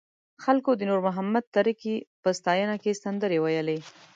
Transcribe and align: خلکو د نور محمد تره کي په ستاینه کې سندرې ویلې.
خلکو 0.43 0.71
د 0.75 0.81
نور 0.89 0.99
محمد 1.07 1.45
تره 1.55 1.73
کي 1.81 1.95
په 2.23 2.29
ستاینه 2.39 2.75
کې 2.83 2.99
سندرې 3.03 3.37
ویلې. 3.41 3.79